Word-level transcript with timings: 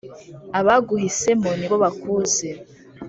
Abaguhisemo 0.59 1.49
ni 1.59 1.67
bo 1.69 1.75
bakuzi 1.83 2.49